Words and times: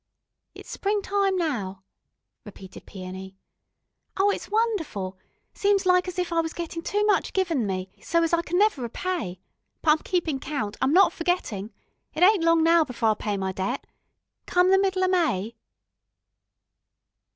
"It's 0.55 0.71
springtime 0.71 1.37
now," 1.37 1.83
repeated 2.43 2.87
Peony. 2.87 3.37
"Ow, 4.17 4.31
it's 4.31 4.49
wonderful, 4.49 5.15
seems 5.53 5.85
like 5.85 6.07
as 6.07 6.17
if 6.17 6.33
I 6.33 6.41
was 6.41 6.53
gettin' 6.53 6.81
too 6.81 7.05
much 7.05 7.33
given 7.33 7.67
me, 7.67 7.91
so 8.01 8.23
as 8.23 8.33
I 8.33 8.41
can 8.41 8.57
never 8.57 8.81
repay. 8.81 9.39
But 9.83 9.91
I'm 9.91 9.97
keepin' 9.99 10.39
count, 10.39 10.75
I'm 10.81 10.91
not 10.91 11.13
forgettin'. 11.13 11.71
It 12.15 12.23
ain't 12.23 12.43
long 12.43 12.63
now 12.63 12.83
before 12.83 13.09
I'll 13.09 13.15
pay 13.15 13.37
my 13.37 13.51
debt. 13.51 13.85
Come 14.47 14.71
the 14.71 14.79
middle 14.79 15.03
o' 15.03 15.07
May...." 15.07 15.55